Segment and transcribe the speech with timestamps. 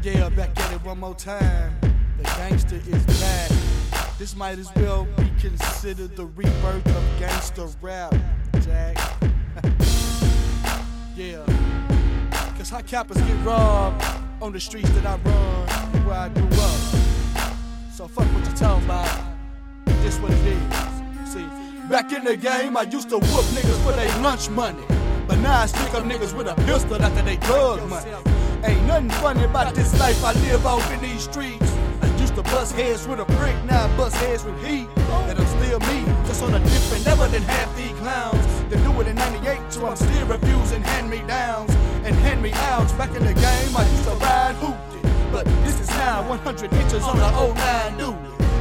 [0.00, 1.76] Yeah, back at it one more time.
[2.18, 3.50] The gangster is back.
[4.16, 8.14] This might as well be considered the rebirth of gangster rap,
[8.60, 8.96] Jack.
[11.16, 11.44] yeah.
[12.56, 14.04] Cause hot cappers get robbed
[14.40, 17.54] on the streets that I run where I grew up.
[17.92, 19.20] So fuck what you talking about.
[19.84, 21.32] This what it is.
[21.32, 21.44] See,
[21.90, 24.84] back in the game, I used to whoop niggas for their lunch money.
[25.26, 28.37] But now I stick up niggas with a pistol after they drug money.
[28.64, 31.72] Ain't nothing funny about this life I live off in these streets.
[32.02, 34.88] I used to bust heads with a brick, now I bust heads with heat.
[35.28, 38.44] And I'm still me, just on a different level than half these clowns.
[38.68, 41.70] They do it in 98, so I'm still refusing hand me downs
[42.04, 42.92] and hand me outs.
[42.92, 45.32] Back in the game, I used to ride hooped it.
[45.32, 48.16] But this is now 100 inches on the 09 dude.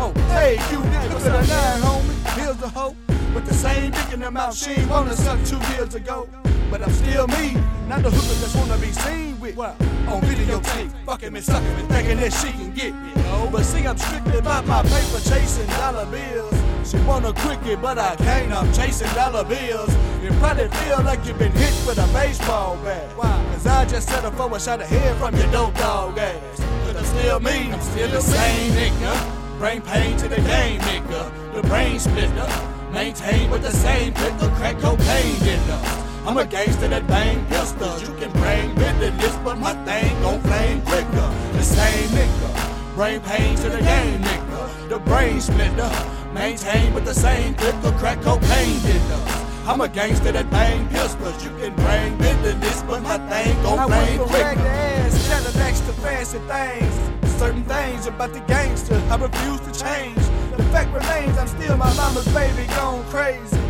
[0.00, 2.40] Oh, hey, you niggas to the nine, homie.
[2.40, 2.96] Here's the hoe.
[3.34, 6.28] With the same dick in her mouth, she ain't wanna suck two years ago.
[6.72, 7.52] But I'm still me,
[7.86, 9.56] not the hooker that's wanna be seen with.
[9.56, 9.78] What?
[10.08, 13.12] On videotape, fucking me, sucking me, thinking that she can get me.
[13.24, 13.50] No.
[13.52, 16.56] But see, I'm strictly about my paper, chasing dollar bills.
[16.90, 19.94] She want a quickie, but I can't, I'm chasing dollar bills.
[20.24, 23.06] You probably feel like you've been hit with a baseball bat.
[23.18, 23.44] Why?
[23.52, 26.56] Cause I just settled for a shot of head from your dope dog ass.
[26.56, 29.58] Cause I'm still me, I'm still the same nigga.
[29.58, 31.52] Bring pain to the game, nigga.
[31.52, 32.48] The brain splitter.
[32.94, 36.01] Maintain with the same click of crack cocaine dealer.
[36.24, 38.02] I'm a gangster that bang pistols.
[38.02, 41.28] You can bring business, but my thing gon' flame quicker.
[41.52, 42.94] The same nigga.
[42.94, 44.88] Bring pain to the game, nigga.
[44.88, 45.90] The brain splitter.
[46.32, 49.24] Maintain with the same click of crack cocaine dealer.
[49.66, 51.42] I'm a gangster that bang pistols.
[51.42, 54.60] You can bring business, but my thing gon' flame quicker.
[54.60, 57.34] Ass, Cadillacs to fancy things.
[57.36, 60.22] Certain things about the gangster, I refuse to change.
[60.56, 63.61] The fact remains, I'm still my mama's baby, gone crazy.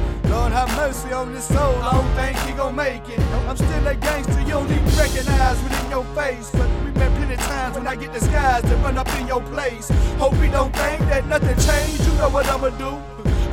[0.53, 3.19] Lord have mercy on this soul, I don't think he gon' make it.
[3.49, 6.51] I'm still a gangster, you don't even recognize within your face.
[6.53, 9.89] But we met plenty times when I get disguised and run up in your place.
[10.19, 13.01] Hope you don't think that nothing changed, you know what I'ma do.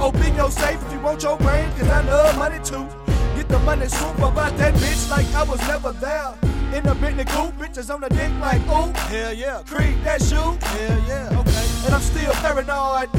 [0.03, 2.85] Open your safe if you want your brain, cause I love money too.
[3.35, 6.33] Get the money, swoop about that bitch like I was never there.
[6.73, 9.61] In the Bentley coupe, bitches on the dick like ooh, hell yeah.
[9.65, 11.65] Creep that shoe, hell yeah, okay.
[11.85, 13.09] And I'm still paranoid.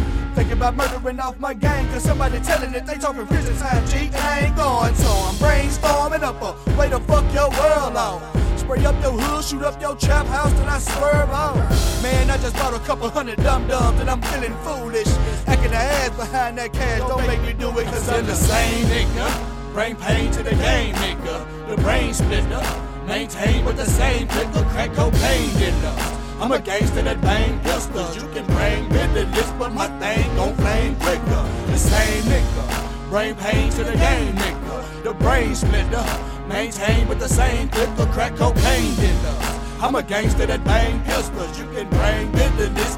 [0.51, 4.07] Thinking about murdering off my gang, cause somebody telling it they talking prison time, G,
[4.07, 4.93] and I ain't going.
[4.97, 8.21] So I'm brainstorming up a way to fuck your world off.
[8.59, 12.03] Spray up your hood, shoot up your trap house, then I swerve off.
[12.03, 15.07] Man, I just bought a couple hundred dum dums and I'm feeling foolish.
[15.47, 18.87] Acting the ass behind that cash, don't make me do it, cause I'm the same
[18.87, 19.73] nigga.
[19.73, 21.69] Bring pain to the game, nigga.
[21.69, 22.61] The brain splitter.
[23.07, 26.20] Maintain with the same click of crack cocaine dealer.
[26.41, 28.17] I'm a gangster that bang pistols.
[28.17, 31.45] You can bring business, but my thing gon' flame quicker.
[31.67, 33.11] The same nigga.
[33.11, 35.03] Bring pain to the game, nigga.
[35.05, 36.07] The brain splitter.
[36.49, 39.37] Maintain with the same click of crack cocaine dealer.
[39.83, 41.59] I'm a gangster that bang pistols.
[41.59, 42.90] You can bring business, but